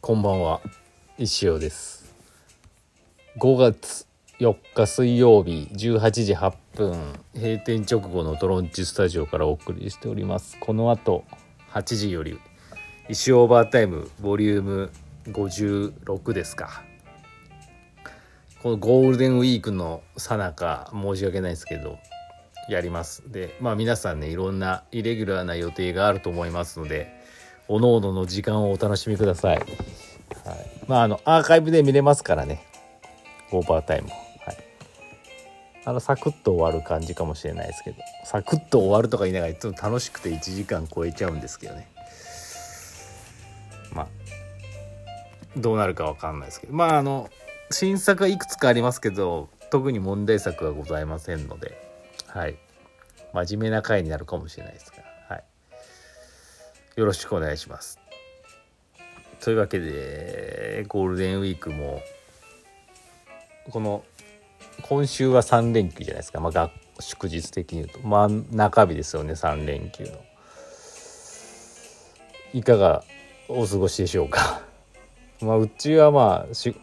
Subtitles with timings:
[0.00, 0.62] こんばんは。
[1.18, 2.10] 石尾です。
[3.36, 4.06] 5月
[4.40, 7.02] 4日水曜日18時8分
[7.34, 10.56] 閉店直後のトロンチスタジオからお送りしております。
[10.58, 11.24] この後
[11.70, 12.38] 8時より
[13.10, 14.90] 石尾オーバータイムボリューム
[15.26, 16.82] 56ですか。
[18.62, 21.98] このゴールデンウィークのさなか申し訳ないですけど
[22.70, 23.30] やります。
[23.30, 27.22] でまあ皆さんねいろんなイレギュラーな予定があると思いますので
[27.68, 29.56] おのおのの時間をお楽しみください。
[29.56, 29.66] はい、
[30.86, 32.64] まああのアーカイブで見れますからね
[33.52, 34.08] オーバータイム。
[34.08, 34.56] はい、
[35.84, 41.88] あのサクッと終わる感じかもしれないですけどサクッと終わるとか言いながらいつも楽しくて1時間超えちゃうんですけどね。
[43.92, 44.08] まあ
[45.56, 47.30] どうなるかわかんないですけどまああの
[47.70, 51.80] 新作はいくつかありますけど特に問題作はございませんので
[52.26, 52.56] はい
[53.32, 55.03] 真面目な回になるかもしれないですが。
[56.96, 57.98] よろしくお願いします。
[59.40, 62.00] というわけでゴールデンウィークも
[63.70, 64.04] この
[64.82, 66.70] 今週は3連休じゃないですか、まあ、
[67.00, 70.10] 祝日的に言うとまあ中日ですよね3連休の。
[72.52, 73.02] いかが
[73.48, 74.62] お過ごしでしょうか。
[75.42, 76.76] まあうちはまあし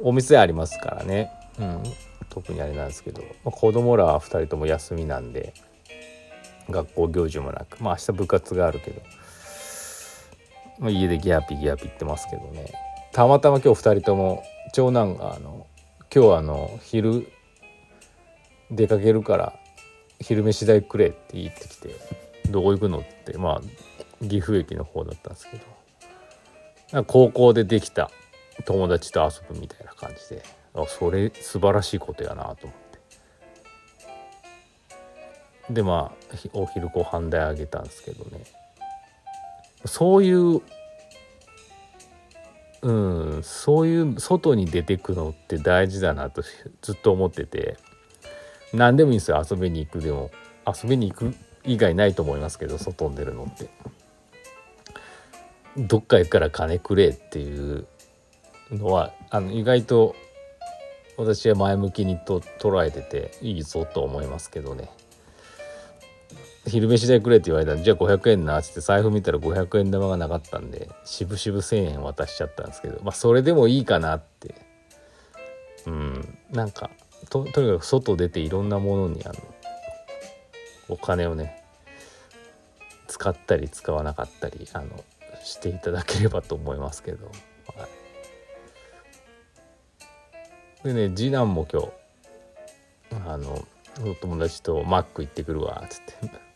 [0.00, 1.82] お店ありますからね、うん、
[2.28, 5.52] 特にあれなんですけど、まあ、子供らは2人とも休みなんで。
[6.68, 7.82] 学校行事もなく。
[7.82, 9.02] まあ明日部活があるけど、
[10.78, 12.72] まあ、家でギャーピーギャーピー言ってますけどね。
[13.12, 15.66] たまたま今日2人とも長男があの
[16.14, 17.32] 今日あの昼
[18.70, 19.52] 出かけるから
[20.20, 21.94] 昼飯代くれって言ってきて
[22.50, 25.80] どこ行くのってまあ岐阜駅の方だったんですけど。
[27.06, 28.10] 高校でできた
[28.64, 30.42] 友達と遊ぶみたいな感じで。
[30.74, 32.78] あそれ素晴らしいことやなと思っ
[35.68, 35.72] て。
[35.72, 36.19] でまあ
[36.52, 38.44] お昼ご飯代あげたんですけどね。
[39.84, 40.60] そういう
[42.82, 42.92] う
[43.38, 46.42] んそういう外に出てくのって大事だなと
[46.82, 47.76] ずっと思ってて。
[48.72, 50.30] 何でもいいんですよ遊びに行くでも。
[50.66, 53.68] 遊びに行く以外ないと思いますけど外に出るのって。
[55.76, 57.86] どっか行くから金くれっていう
[58.70, 60.14] のはあの意外と
[61.16, 64.90] 私は前向きにと捉えてていいぞと思いますけどね。
[66.70, 74.70] 昼飯代くれって言われたらじゃあ500円なっつって財布見たら500円玉がなかったんで渋々1,000円渡しちゃったんですけどまあそれでもいいかなって。
[75.86, 76.90] うんなんか
[77.28, 79.34] ととにかく外出ていろんなものにあの
[80.88, 81.62] お金をね
[83.06, 85.04] 使ったり使わなかったりあの
[85.42, 87.32] していただければと思いますけど、は
[90.84, 91.88] い、でね次男も今日
[93.28, 93.66] あの
[94.02, 96.49] お友達とマック行ってくるわっつって。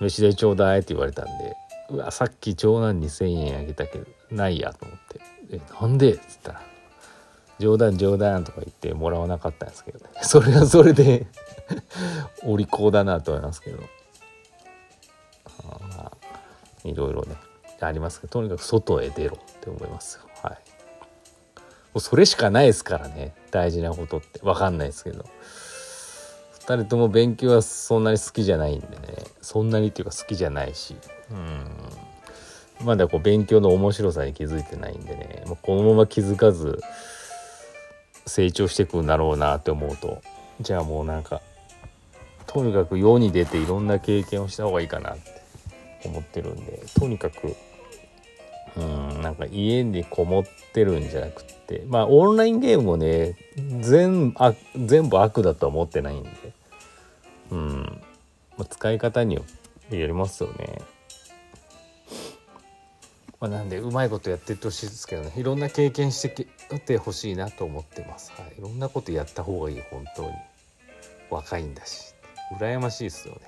[0.00, 1.56] 飯代ちょうだいって言われたんで
[1.90, 5.20] うわさっき長男に1,000円あげたけどないやと思って
[5.52, 6.62] 「えなんで?」っつったら
[7.58, 10.06] 「冗談冗談」とか言ってもらわなかったんですけどね。
[10.22, 11.26] それはそれで
[12.44, 13.82] お利口だなと思いますけど。
[15.62, 16.12] まあ
[16.84, 17.36] いろいろね
[17.80, 20.22] ありますけどとにかく外へ出ろって思いますよ。
[20.42, 20.52] はい。
[20.52, 20.58] も
[21.96, 23.34] うそれしかないですからね。
[23.50, 24.38] 大事なことって。
[24.42, 25.24] 分かんないですけど。
[26.70, 28.96] 2人とも勉強はそんなに好きじゃないんでね。
[29.42, 30.94] そんなにっていうか好きじゃないし。
[31.30, 32.86] うん。
[32.86, 35.42] まだこう勉強の面白さに気づいてないんでね。
[35.46, 36.80] もうこのまま気づかず
[38.24, 40.22] 成長していくんだろうなって思うと。
[40.60, 41.40] じゃあもうなんか
[42.46, 45.42] とにかく世に出ていろんな経験をした方がいいかなって
[46.04, 46.84] 思ってるんで。
[46.98, 47.56] とにかく
[48.76, 51.82] うんなんか家にこもってるんじゃなくて。
[51.88, 53.36] まあオンラインゲームもね
[53.80, 56.30] 全あ全部悪だとは思ってないんで。
[57.50, 58.02] うん、
[58.56, 59.44] まあ、使い方によ
[59.90, 60.82] りますよね。
[63.40, 65.32] まあ、なんでうまいことやってってほしいですけどね。
[65.36, 66.46] いろんな経験して
[66.78, 70.30] てほしいなと思ってます、はい、いろんなことやった方がいい本当に。
[71.30, 72.14] 若いんだし。
[72.58, 73.40] 羨ましいですよね。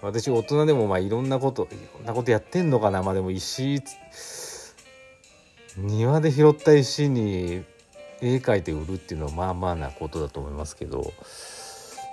[0.00, 3.02] 私大人でもまあいろんなこといろんなことやってんのかな。
[3.02, 3.82] まあでも石
[5.76, 7.64] 庭で拾った石に
[8.20, 11.12] 絵描いて売るっていうのはまあまあなことだと思いますけど。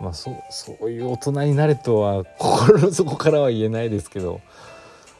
[0.00, 4.40] まあそそういう大人になれとは心の底からは言えないですけど。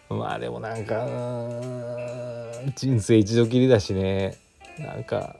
[0.08, 1.06] まあでもなんか
[2.74, 4.36] 人生一度きりだしね。
[4.78, 5.36] なんか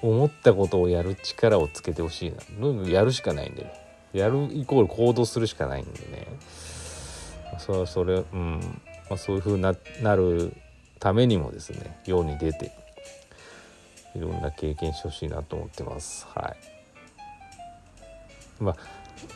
[0.00, 2.88] 思ったことをやる力をつけてほしいな。
[2.88, 3.72] やるしかないんでね
[4.12, 6.26] やるイコール行動するしかないんでね。
[7.58, 8.60] そそれうん、
[9.08, 10.52] まあ、そういうふうにななる
[11.00, 12.70] ためにもですね世に出て
[14.14, 16.26] いろんな経験してほしいなと思ってます。
[16.32, 16.73] はい。
[18.60, 18.76] まあ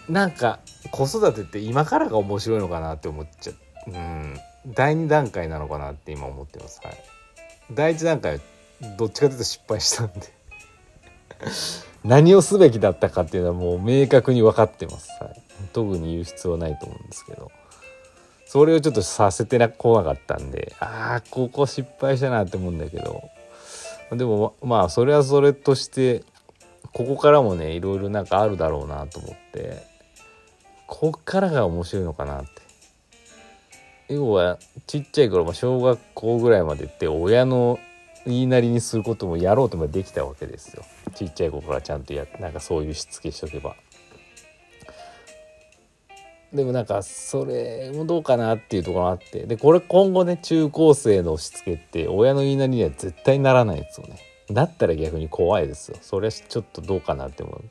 [0.09, 0.61] なんか
[0.91, 4.37] 子育てって今からが面白いのかなって思っちゃう、うん、
[4.67, 6.81] 第2段階なのかなって今思ってます。
[6.83, 6.97] はい。
[7.73, 8.41] 第一段階
[8.97, 10.33] どっちかというと失敗したんで。
[12.05, 15.43] 何をすべきだったかっていうのはもう明確に分かってます、はい、
[15.73, 17.51] 特に言う必要はないと思うんですけど。
[18.47, 23.29] それをちょっとさせてなこなかったんでああここ失敗したなって思うんだけど。
[24.11, 26.23] でもまあそれはそれとして
[26.93, 29.83] ここからもねいろいろなんかあるだろうなと思って
[30.87, 32.63] こっからが面白いのかなって
[34.09, 37.79] 要はちっちゃい頃、まあ、小学校ぐらいまでって親の
[38.27, 40.83] 言いなりにすることもやろうともできたわけですよ
[41.15, 43.77] ちっちゃい頃からちゃんとやなんかそういうしつけしとけば。
[46.53, 54.19] でもなんかそれもどうかなっていうところがあってでこれ今後ね中高生のし付けって親の言いなりには絶対ならないですよね。
[54.51, 55.99] なったら逆に怖いですよ。
[56.01, 57.63] それはちょっとどうかなって思う。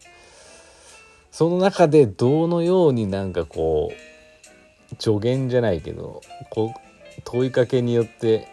[1.32, 8.48] その中でどのようになんかこう助言じゃないけどこう問いかけによって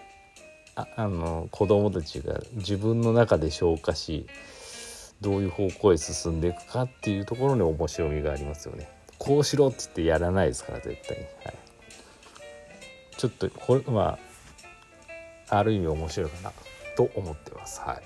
[0.74, 4.26] ああの子供たちが自分の中で消化し
[5.20, 8.88] どういう方向へ進んでいくかっていうところに面白みがありますよね。
[9.18, 11.24] こうしろって言ってやらないですから絶対に。
[11.44, 11.54] はい、
[13.16, 14.18] ちょっとこれま
[15.48, 16.52] あある意味面白いかな
[16.96, 17.81] と思ってます。
[17.81, 18.02] はい、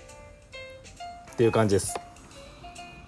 [1.32, 1.94] っていう感じです。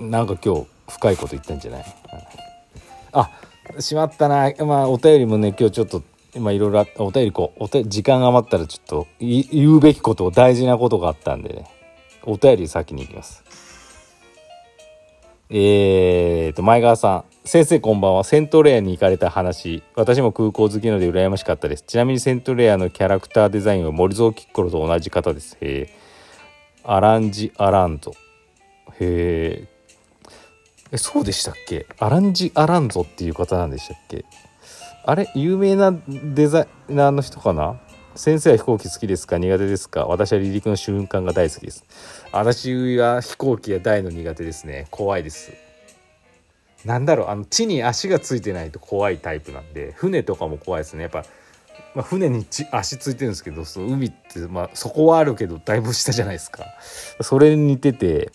[0.01, 3.29] なんか今日深いこと言ったんじゃない、はい、
[3.77, 4.53] あしまったな。
[4.65, 6.03] まあお便りもね今日ちょっと
[6.35, 11.65] 今いろいろお便りこうお手時間が余ったらちょっと言うべきこと大事なことがあったんでね。
[12.25, 13.43] お便り先に行きます。
[15.49, 17.30] えーと前川さん。
[17.53, 18.23] 先生こんばんは。
[18.23, 19.83] セントレアに行かれた話。
[19.97, 21.83] 私も空港好きので羨ましかったです。
[21.85, 25.59] ちなみにセントレアのキャラクターデザインは森蔵キッコロと同じ方です。
[25.61, 25.95] へえ。
[26.85, 28.13] アランジ・アランゾ。
[29.01, 29.67] へ
[30.93, 30.97] え。
[30.97, 31.87] そうでしたっけ？
[31.99, 34.25] アランジ・アランゾっていう方なんでしたっけ？
[35.05, 37.81] あれ有名なデザイナーの人かな？
[38.15, 39.39] 先生は飛行機好きですか？
[39.39, 40.07] 苦手ですか？
[40.07, 41.85] 私は離陸の瞬間が大好きです。
[42.31, 44.87] 私は飛行機や大の苦手ですね。
[44.93, 45.51] 怖いです。
[46.85, 51.03] なんだろうあの地に足がついてないと怖いタイプなんで船とかも怖いですね。
[51.03, 51.25] やっぱ、
[51.95, 56.65] まあ、船に足ついてるんですけどその海って、まあ、そこはあるけどだいぶ下じゃないですか。
[57.21, 58.33] それに似てて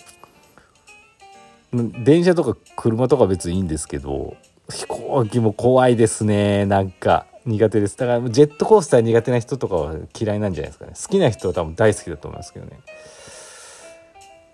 [1.74, 4.38] 電車とか車とか別にいいんですけど
[4.70, 6.66] 飛行機も怖いですね。
[6.66, 7.98] なんか苦手です。
[7.98, 10.94] だからジェットコースター苦手な人とかは嫌いなんじゃないですかね。
[11.00, 12.80] 好きな人は多分大好きだと思いますけどね。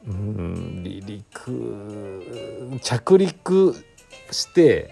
[0.07, 0.83] うん。
[0.83, 3.75] 離陸着陸
[4.31, 4.91] して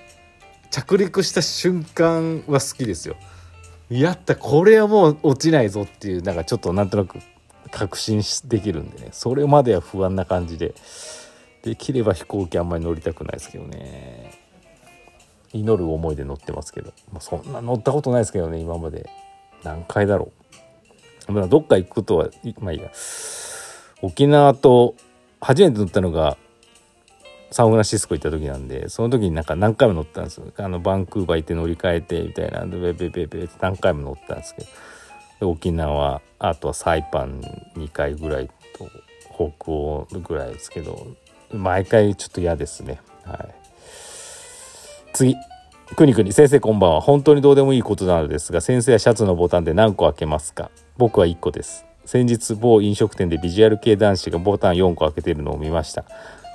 [0.72, 3.16] 着陸した瞬間は好きですよ。
[3.90, 7.18] やったこれはもう落ちないぞっていうなんかちょっとなんとなく
[7.72, 9.10] 確信できるんでね。
[9.12, 10.74] それまでは不安な感じで。
[11.62, 14.32] できれば飛行機あんまり乗りたくないですけどね。
[15.52, 19.10] 祈る思いで乗ってますけど、まあ、そんな乗ったことないですけどね今まで。
[19.64, 20.32] 何回だろ
[21.28, 22.30] う、どっか行くとは
[22.62, 22.90] まあいいや。
[24.02, 24.96] 沖縄と
[25.42, 26.38] 初めて乗ったのが
[27.52, 30.52] サンフランシスコ行った時なんでその時になんか何回も乗ったんですよ。
[30.58, 32.66] あのバンクーバー行って乗り換えてみたいな。
[32.66, 34.62] でベベベベって何回も乗ったんですけ
[35.42, 35.50] ど。
[35.50, 37.42] 沖縄あとはサイパン
[37.76, 38.90] 2回ぐらいと
[39.34, 41.08] 北欧ぐらいですけど。
[41.52, 43.00] 毎回ちょっと嫌ですね。
[43.26, 43.38] はい。
[45.14, 45.36] 次。
[45.96, 47.02] くにくに先生こんばんは。
[47.02, 50.70] 本当にどうでもいいことなのですが先生はシャツのボタンで何個開けますか？
[50.98, 51.88] 僕は1個です。
[52.10, 56.06] 先日某飲食店でビジュアル系男子がボタン4個開けているのを見ました。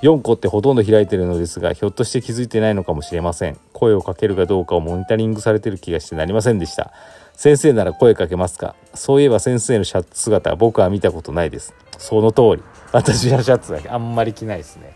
[0.03, 3.57] 4個ってほとんど開いてるのですがひょっとして気づいてないのかもしれません。
[3.71, 6.91] 声をかけるかどうかをモニタリングされてる気がしてなりませんでした。
[7.35, 8.75] 先生なら声かけますか？
[8.95, 11.73] そういえば先生のシャツ姿僕は見たことないです。
[11.99, 12.63] その通り。
[12.91, 14.93] 私はシャツだけあんまり着ないですね。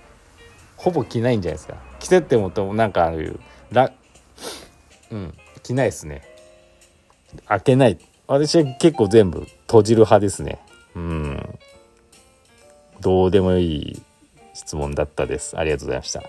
[0.75, 1.77] ほぼ着ないんじゃないですか。
[1.99, 3.39] 着てってもとなんかああいう
[3.71, 3.93] ラ
[5.09, 6.21] うん着ないですね。
[7.47, 7.97] 開けない。
[8.29, 10.59] 私は結構全部閉じる派ですね。
[10.95, 11.59] うん。
[13.01, 14.01] どうでもいい
[14.53, 15.57] 質問だったです。
[15.57, 16.21] ありがとうございました。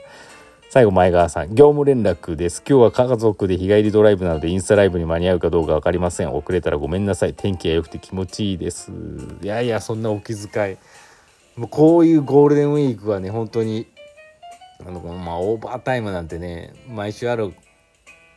[0.71, 1.55] 最後前川さん。
[1.55, 2.63] 業務連絡です。
[2.67, 6.35] 今日は家族で日帰りドライブなのでインスタライブに間に合うかどうか分かりません。
[6.35, 7.35] 遅れたらごめんなさい。
[7.35, 8.91] 天気が良くて気持ちいいです。
[9.43, 10.77] いやいやそんなお気遣い。
[11.61, 13.87] もうこういうゴールデンウィークはね本当に
[14.87, 17.53] あのまあオーバータイムなんてね毎週ある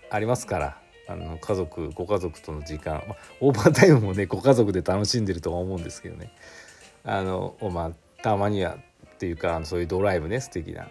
[0.09, 0.82] ありますから。
[1.07, 6.31] あの家族ご家族との時間、ま、オーバータイムもねご家族で楽しんでるとは思うんですけどね。
[7.03, 7.91] あのま
[8.21, 10.87] たまにはっていうかそういうドライブね素敵な。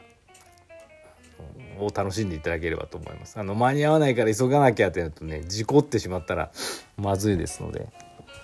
[1.79, 3.39] を楽しんでいただければと思います。
[3.39, 6.51] あの間に合わないから急がなきゃってなるとね事故ってしまったら
[6.97, 7.89] まずいですので。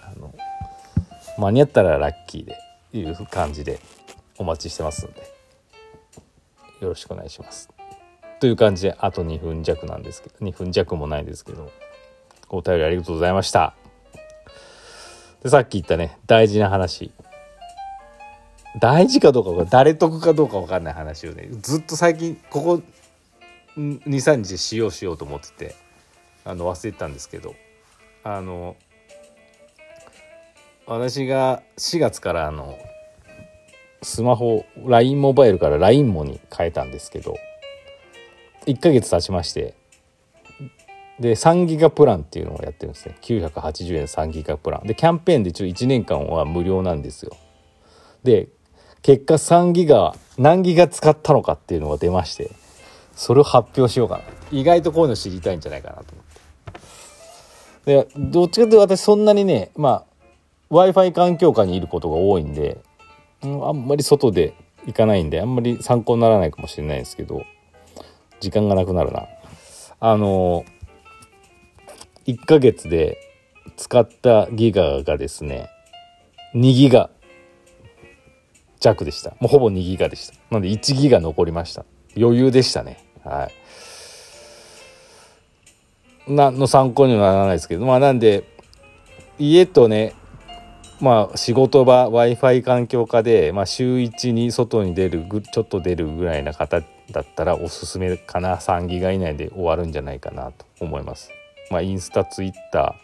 [0.05, 0.35] あの
[1.39, 2.57] 間に合ったらラッキーで
[2.93, 3.79] いう感じで
[4.39, 5.39] お待ちしてますので。
[6.81, 7.78] よろしくお願いします。
[8.41, 11.71] という感じであと2分弱なんですけど2分弱もないですけど
[12.49, 13.75] お便りありがとうございました。
[15.43, 17.13] でさっき言ったね大事な話
[18.81, 22.83] 大事かどうか誰得かどうか分かんない話をねずっと最近ここ
[23.77, 25.75] 23日しようしようと思ってて
[26.45, 27.55] あの忘れてたんですけど
[28.25, 28.77] あの
[30.87, 32.79] 私が4月からあの
[34.03, 37.37] スマホ LINE モバイルから LINE モに変えたんですけど
[38.69, 39.75] 1ヶ月経ちまして。
[41.19, 43.17] で3ギガプランっていうのをやってるんですね。
[43.23, 44.87] 980円3ギガプラン。
[44.87, 47.37] でキャンペーンで一応1年間は無料なんですよ。
[48.23, 48.49] で
[49.03, 52.51] 結果3ギガ何ギガ使ったのかっていうのが出まして
[53.15, 54.25] それを発表しようかな。
[54.53, 56.25] 意外とこういうの知りたいんじゃないかなと思っ
[57.85, 58.05] て。
[58.05, 60.05] でどっちかというと私そんなにねまあ
[60.71, 62.81] w i f i 環境下にいることが多いんで
[63.43, 64.55] あんまり外で
[64.87, 67.45] 行かないんであんまり参考にならないかもしれないですけど。
[68.41, 69.27] 時間がなくなるな。
[70.01, 70.65] あの
[72.27, 73.19] 1ヶ月で
[73.77, 75.71] 使ったギガがですね
[76.55, 77.11] 2ギガ
[78.81, 79.31] 弱でした。
[79.41, 80.35] もうほぼ2ギガでした。
[80.51, 81.85] なので1ギガ残りました。
[82.17, 83.05] 余裕でしたね。
[83.25, 83.53] はい。
[86.29, 88.45] 何の参考にはならないですけどまあなんで
[89.39, 90.15] 家とね
[91.01, 98.57] まあ仕事場 w i f i 環境下で、まあ、週1に外に出るちょっと出るぐらいな方だったらおすすめかな。
[98.57, 101.31] 3ギガ以内で終わるんじゃないかなと思います。
[101.71, 102.97] まあ、インスタツイッタ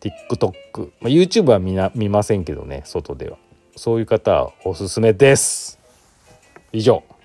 [0.00, 3.38] ー TikTok、まあ、YouTube は見な見ませんけどね外では。
[3.76, 5.78] そういう方はおすすめです。
[6.72, 7.02] 以上。